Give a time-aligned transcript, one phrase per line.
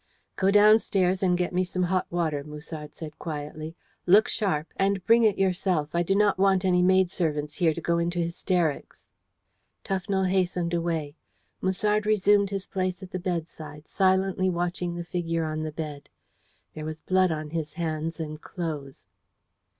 [0.35, 2.47] "Go downstairs and get me some hot water," said
[2.91, 3.75] Musard quietly.
[4.07, 5.93] "Look sharp and bring it yourself.
[5.93, 9.11] I do not want any maidservants here to go into hysterics."
[9.83, 11.17] Tufnell hastened away.
[11.61, 16.09] Musard resumed his place at the bedside, silently watching the figure on the bed.
[16.73, 19.05] There was blood on his hands and clothes.